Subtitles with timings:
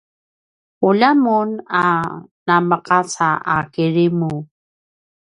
[0.87, 1.49] ulja mun
[1.81, 1.83] a
[2.47, 4.31] nameqaca a kirimu